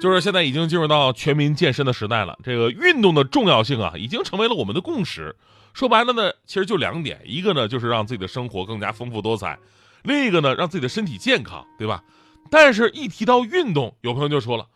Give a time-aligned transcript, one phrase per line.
[0.00, 5.36] 就是现在已经进入到全民健身的时代了，这个运动的重要性啊，已经成为了我们的共识。
[5.74, 9.58] 说白了呢，其实就两点，一个呢就是让自己的生活更加丰富多彩，
[10.02, 12.02] 另一个呢让自己的身体健康，对吧？
[12.50, 14.66] 但是，一提到运动，有朋友就说了，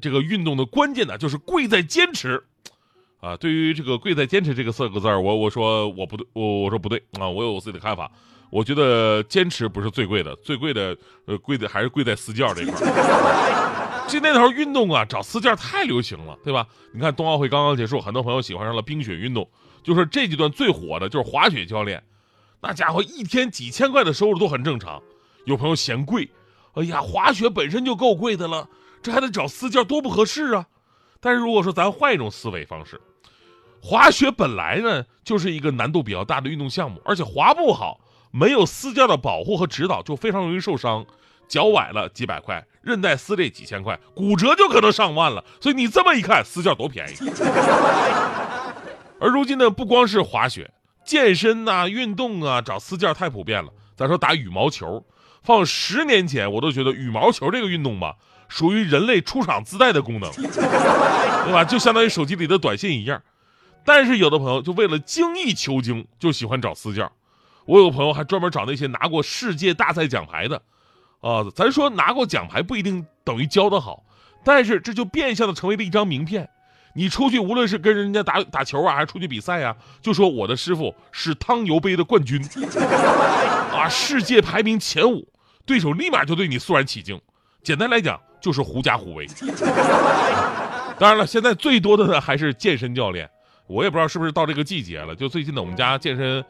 [0.00, 2.44] 这个运动的关键呢就是贵在坚持
[3.20, 3.36] 啊。
[3.36, 8.08] 对于这个贵在坚持这个四个字儿，我我说我不对，我我说不对啊，我有我自己的看法。
[8.50, 13.83] 我觉得坚持不是最贵的，最贵的呃贵的还是贵在私教这块
[14.18, 14.20] 儿。
[14.20, 16.66] 这那头运动啊，找私教太流行了，对吧？
[16.92, 19.48] 你看冬奥会刚刚结束，很多朋友喜欢上了冰雪运动。
[19.82, 22.02] 就是这阶段最火的就是滑雪教练，
[22.62, 25.02] 那家伙一天几千块的收入都很正常。
[25.44, 26.30] 有朋友嫌贵，
[26.72, 28.68] 哎呀，滑雪本身就够贵的了，
[29.02, 30.66] 这还得找私教，多不合适啊！
[31.20, 32.98] 但是如果说咱换一种思维方式，
[33.82, 41.04] 滑雪本来呢就是一个难度比较大的运动项目，而且滑不好，没有私教的保护和指导，就非常容易受伤。
[41.46, 45.42] 脚崴了几百块，韧带撕裂几千块，骨折就可能上万了。
[45.60, 47.14] 所以你这么一看，私教多便宜。
[49.20, 50.70] 而如今呢，不光是滑雪、
[51.04, 53.70] 健身呐、运动啊，找私教太普遍了。
[53.96, 55.04] 再说打羽毛球，
[55.42, 58.16] 放十年前我都觉得羽毛球这个运动吧，
[58.48, 61.64] 属于人类出厂自带的功能，对吧？
[61.64, 63.22] 就相当于手机里的短信一样。
[63.84, 67.10] 但是有的朋友就为了精益求精，就喜欢找私教。
[67.66, 70.60] 我有个朋友还专门找那些拿过世界大赛奖牌的。
[71.24, 74.04] 啊，咱说拿过奖牌不一定等于教的好，
[74.44, 76.46] 但是这就变相的成为了一张名片。
[76.94, 82.38] 你出去无论是跟人家打打球啊，还是出去比赛啊，就说我的师傅是汤尤杯的冠军，
[83.72, 85.26] 啊，世界排名前五，
[85.64, 87.18] 对手立马就对你肃然起敬。
[87.62, 89.26] 简单来讲就是狐假虎威。
[90.98, 93.26] 当然了，现在最多的呢还是健身教练，
[93.66, 96.44] 我也不知道是不是到这个季节了，就最近呢我们家健身。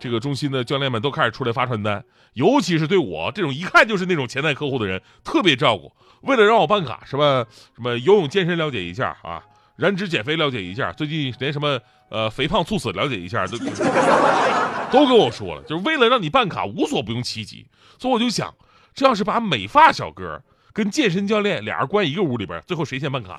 [0.00, 2.02] 这个中心的教练们都开始出来发传单，
[2.32, 5.92] 尤其是对我这种一看就是那种潜在客户的人特别照顾。
[6.22, 7.46] 为了让我办卡，什么
[7.76, 9.42] 什么游泳健身了解一下啊，
[9.76, 11.78] 燃脂减肥了解一下，最近连什么
[12.08, 13.56] 呃肥胖猝死了解一下都
[14.90, 17.66] 都跟我说了，就是为了让你办卡无所不用其极。
[17.98, 18.54] 所以我就想，
[18.94, 23.36] 这要是把美发小哥跟健身教练俩人关一个屋里边，最后谁先办卡？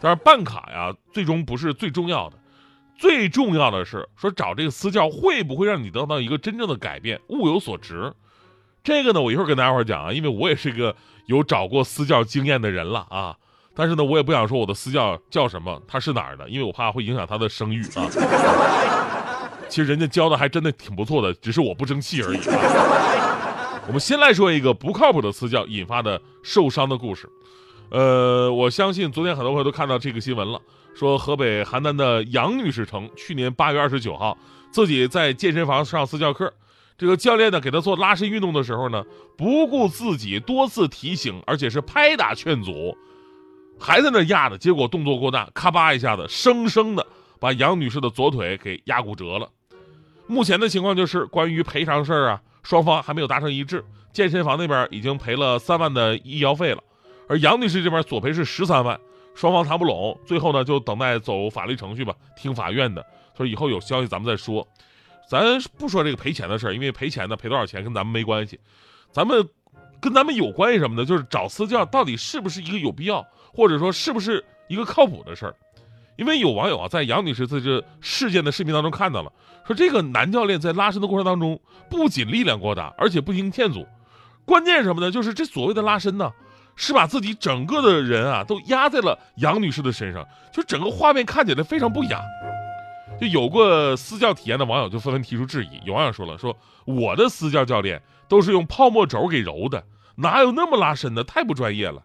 [0.00, 2.36] 但是办卡呀，最终不是最重要的。
[2.96, 8.12] 最重要的是说找这个私教会不会让你得到一个真正的改变，物有所值。
[8.82, 10.94] 这个呢，我一会儿跟大家伙讲啊，因为我也是一个
[11.26, 13.36] 有找过私教经验的人了啊。
[13.74, 18.06] 但是呢，我也不想说我的私教叫什么，他是哪儿的，因为我怕会影响他的声誉啊。
[19.68, 22.38] 其实人家教的还真的挺不错的，只是我不争气而已。
[23.86, 27.28] 我们先来说一个不靠谱的私教引发的受伤的故事。
[27.90, 30.60] 呃，我相信昨天很多朋友都看到这个新闻了。
[30.94, 34.38] 说河北邯郸的杨女士称，去年八月二十九号，
[34.70, 36.52] 自己在健身房上私教课，
[36.96, 39.04] 这个教练呢给她做拉伸运动的时候呢，
[39.36, 42.96] 不顾自己多次提醒，而且是拍打劝阻，
[43.78, 47.04] 还在那压着，结果动作过大，咔吧一下子，生生的
[47.40, 49.50] 把杨女士的左腿给压骨折了。
[50.28, 56.80] 目前的情况就是关于赔偿事儿啊，双方还没有达成一致，健身房那边已经赔了三万的医药费了，
[57.28, 58.98] 而杨女士这边索赔是十三万。
[59.34, 63.04] 双方谈不拢，最后呢就等待走法律程序吧，听法院的。
[63.36, 64.66] 说以后有消息咱们再说，
[65.28, 68.58] 咱不说这个赔钱的事儿，因为赔钱呢赔多少钱跟咱们没关系，
[69.10, 69.48] 咱们
[70.00, 71.04] 跟咱们有关系什么呢？
[71.04, 75.56] 就是找私教到底是不是一个有必要，或者说是不是一个靠谱的事儿？
[76.16, 79.32] 因为有网友啊在杨女士在这事件的视频当中看到了，
[79.66, 83.84] 说这个男教练在拉伸的过程当中不仅力量过大，而且不听劝阻，
[84.44, 85.10] 关键什么呢？
[85.10, 86.32] 就是这所谓的拉伸呢。
[86.76, 92.20] 是把自己整个的人啊都压在了杨女士的身上，就整个画面看起来非常不雅。
[93.20, 99.84] 就有过私教体验的网友就纷纷提出质疑，有网友说了，说我的私教教练都是用泡沫轴给揉的，
[100.16, 102.02] 哪有那么拉伸的，太不专业了。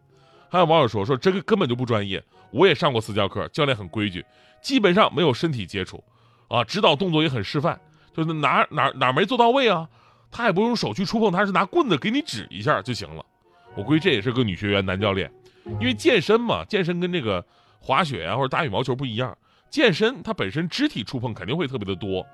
[0.52, 4.24] 还有网友说，说这个根本就不专业，我也上过私教课，教练很规矩，
[4.62, 6.04] 基本上没有身体接触，
[6.48, 7.80] 啊，指导动作也很示范，
[8.16, 9.88] 就是哪哪哪没做到位啊，
[10.30, 13.26] 他也不用手去触碰，他是拿棍子给你指一下就行了。
[13.80, 15.32] 我估计这也是个女学员男教练，
[15.80, 17.46] 因为健身嘛，健身跟这个
[17.80, 19.38] 滑雪啊或者打羽毛球不一样，
[19.70, 22.28] 健身它本身肢体触碰肯定会特别的多，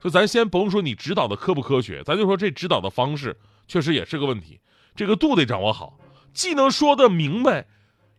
[0.00, 4.60] 所以咱先甭说你指导的科不科学，咱就说这指导的方式确实也是个问题，
[4.94, 5.98] 这个度得掌握好，
[6.32, 7.66] 既能说得明白，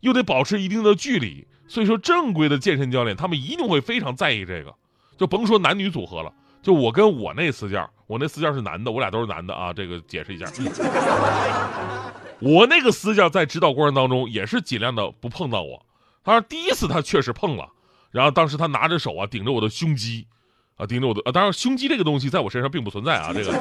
[0.01, 4.75] 又得保持一定的距离，所以说正规的健身教练他们一定会非常在意这个，
[5.17, 10.45] 就甭说男女组合了，就我跟我那私教，我那私教是男的，我俩都是男的啊，这个解释一下。
[12.43, 15.85] 我那个私教在指导过程当中也是尽量的不碰到我。
[16.25, 17.69] 他说第一次他确实碰了，
[18.11, 20.27] 然后当时他拿着手啊顶着我的胸肌，
[20.75, 23.51] 啊顶着我的啊，当然胸肌这个东西在我身上并不存在啊，这个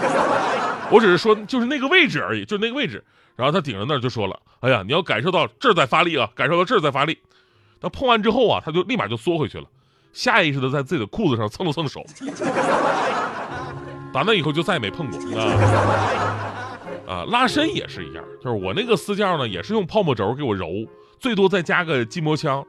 [0.91, 3.05] 我只是说就是那个位置而已，就是那个位置。
[3.37, 7.19] 然后他顶着那儿就说了：“哎呀，你要感受到这儿在发力啊，感受到这儿在发力。”
[7.81, 9.65] 他碰完之后啊，他就立马就缩回去了，
[10.13, 12.05] 下意识的在自己的裤子上蹭了蹭手。
[14.13, 16.62] 打那以后就再也没碰过啊。
[17.07, 20.69] 啊，拉伸也是一样，就是我那个私教呢，也是用泡沫轴给我揉，
[21.19, 22.65] 最多再加个筋膜枪。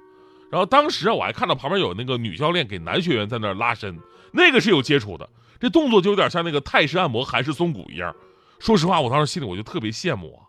[0.49, 3.97] 然后当时啊，我还看到旁边有那个女教练给男学员在那儿拉伸，
[4.31, 5.27] 那个是有接触的，
[5.59, 8.15] 这动作就有点像那个泰式按摩、韩式松骨一样。
[8.59, 10.45] 说实话，我当时心里我就特别羡慕啊。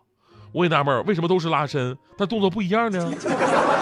[0.51, 3.11] 我也纳闷为什么都是拉伸，但动作不一样呢？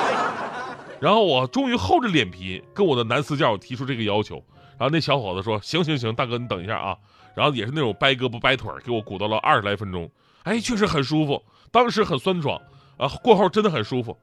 [1.00, 4.36] 然后我终于厚着脸皮跟我的男私教提出这个要求，
[4.78, 6.98] 然后那小伙子说：“行行行，大哥你等一下啊。”
[7.36, 10.10] 然后也是那种掰胳膊掰腿给我鼓捣了二十来分钟，
[10.44, 11.42] 哎，确实很舒服，
[11.72, 12.60] 当时很酸爽
[12.98, 14.18] 啊，过后真的很舒服。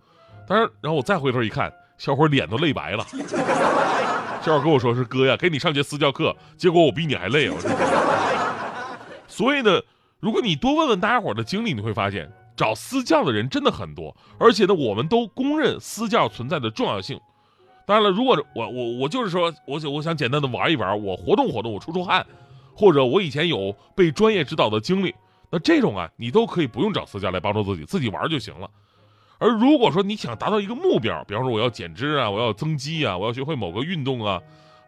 [0.47, 3.07] 但是，然后我再回头一看，小伙脸都累白了。
[4.43, 7.55] 小伙跟我说：“是哥呀，给你上节私教课，结果我比你还累啊。”
[9.29, 9.81] 所以呢，
[10.19, 12.31] 如果你多问问大家伙的经历，你会发现。
[12.57, 17.19] 找私教的人真的很多，而且呢，我们都公认私教存在的重要性。
[17.87, 22.27] 当然了，如果我我我就是说，我我想简单的玩一玩，我活动活动，我出出汗，
[22.75, 25.15] 或者我以前有被专业指导的经历，
[25.51, 28.71] 那这种啊，你都可以不用找私教来帮助自己，自己玩就行了。
[29.39, 34.41] 而如果说你想达到一个目标，比方说我要减脂啊，我要增肌啊，我要学会某个运动啊，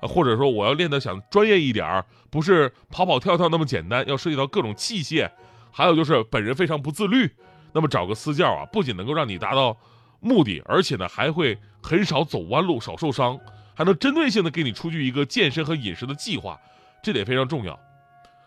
[0.02, 5.31] 或者说我要练得想专业一点，不是跑跑跳跳那么简单，要涉及到各种器械，
[5.70, 7.31] 还有就是本人非常不自律。
[7.73, 9.75] 那么找个私教啊，不仅能够让你达到
[10.20, 13.40] 目的，而且呢还会很少走弯路，少受伤，
[13.75, 16.61] 还能针对性的给你出具一个健身和饮食的计划，
[17.02, 17.78] 这点非常重要。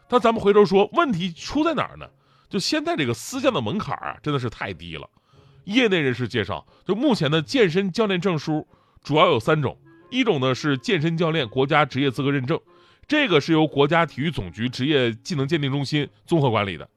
[0.07, 2.07] 但咱们回头说，问题出在哪儿呢？
[2.47, 5.09] 就现在这个私教的门槛啊，真的是太低了。
[5.65, 8.67] 业内人士介绍，就目前的健身教练证书
[9.03, 9.77] 主要有三种，
[10.11, 12.59] 一种呢是健身教练国家职业资格认证，
[13.07, 16.87] 这个是由国家体育总局职业技能鉴定中心综合管理的。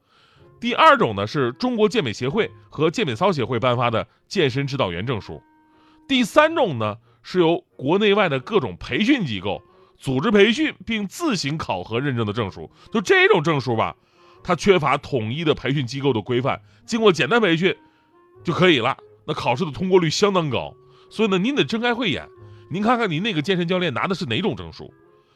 [0.59, 5.41] 第二种呢是中国健美协会和健美操协会颁发的健身指导员证书，
[6.07, 9.63] 第三种呢是由国内外的各种培训机构
[9.99, 12.71] 组织培训并自行考核认证的证书。
[12.91, 13.95] 就这种证书吧，
[14.43, 17.75] 它缺乏统一的培训机构的规范，经过简单培训
[18.43, 18.97] 就可以了。
[19.27, 20.73] 那考试的通过率相当高，
[21.09, 22.27] 所以呢，您得睁开慧眼，
[22.71, 24.91] 您看看您那个健身教练拿的是哪种证书？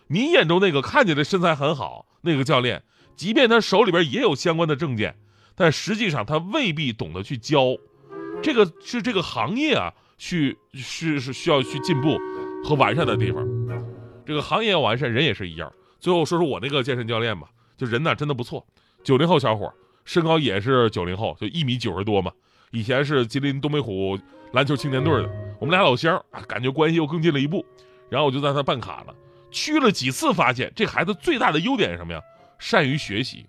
[0.08, 2.82] 您眼中那个看起来身材很好那个教练。
[3.16, 5.16] 即便他手里边也有相关的证件，
[5.56, 7.78] 但实际上他未必懂得去教，
[8.42, 12.18] 这个是这个行业啊，去是是需要去进步
[12.64, 13.46] 和完善的地方。
[14.26, 15.72] 这个行业要完善，人也是一样。
[16.00, 17.48] 最后说说我那个健身教练吧，
[17.78, 18.66] 就人呢真的不错，
[19.04, 19.72] 九零后小伙，
[20.06, 22.32] 身高也是九零后，就一米九十多嘛。
[22.72, 24.18] 以前是吉林东北虎
[24.52, 25.30] 篮球青年队的，
[25.60, 27.66] 我们俩老乡，感觉关系又更近了一步。
[28.10, 29.16] 然后我就在他办卡了，
[29.50, 32.22] 去了几次，发现这孩子最大的优点是什么呀？
[32.60, 33.46] 善于学习，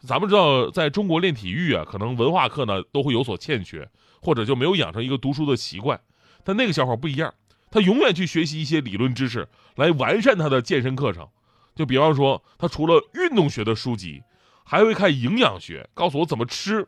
[0.00, 3.88] 咱们知道，在中国练体育啊，可能文化课呢都会有所欠缺，
[4.20, 6.00] 或者就没有养成一个读书的习惯。
[6.44, 7.32] 但那个小伙不一样，
[7.72, 11.26] 他永远去学习一些理论知识，来完善他的健身课程。
[11.74, 14.22] 就比方说，他除了运动学的书籍，
[14.62, 16.86] 还会看营养学，告诉我怎么吃，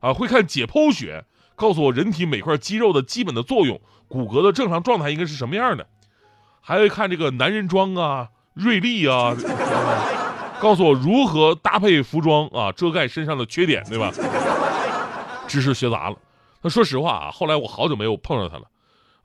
[0.00, 1.24] 啊，会看解剖学，
[1.56, 5.86] 告诉我人体每块肌肉的基本的作用，骨骼的正常状态应该是什么样的，
[6.60, 9.34] 还会看这个男人装啊，瑞丽啊。
[10.60, 14.12] 告诉我如何搭配服装啊，遮盖身上的缺点，对吧？
[15.46, 16.16] 知识学杂了。
[16.60, 18.64] 那说实话啊，后来我好久没有碰上他了，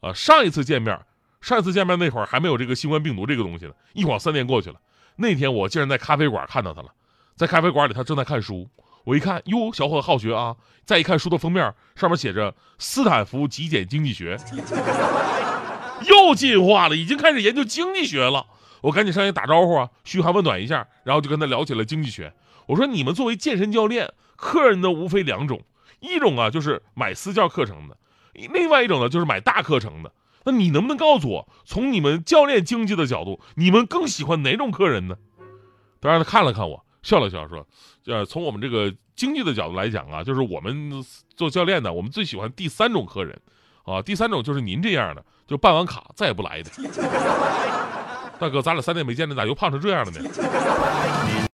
[0.03, 0.99] 啊，上一次见面，
[1.39, 3.71] 上一次见面那会儿还没有这个新冠病毒这个东西呢。
[3.93, 4.75] 一晃三年过去了，
[5.15, 6.89] 那天我竟然在咖啡馆看到他了，
[7.35, 8.69] 在咖啡馆里他正在看书。
[9.05, 10.55] 我一看，哟，小伙子好学啊！
[10.85, 14.37] 再一看书的封面，上面写着“斯坦福极简经济学”，
[16.07, 18.45] 又进化了，已经开始研究经济学了。
[18.81, 22.33] 我赶紧上去打招呼啊，嘘寒问暖一下，然后就跟他聊起了经济学。
[22.65, 25.61] 我说：“你们作为健身教练，客人呢无非两种，
[25.99, 27.97] 一种啊就是买私教课程的，
[28.33, 30.11] 另外一种呢就是买大课程的。
[30.45, 35.15] 那你能不能告诉我，从你们教练经济的角度，你们更喜欢哪种客人呢？”
[36.01, 37.65] 当然，他看了看我，笑了笑说
[38.07, 40.91] ：“呃，从我们这个经济的角度来讲啊，就是我们
[41.37, 43.39] 做教练的，我们最喜欢第三种客人，
[43.85, 46.69] 啊，第三种就是您这样的，就办完卡再也不来的。
[48.37, 50.19] ”大哥，咱俩三年没见，你咋又胖成这样了呢？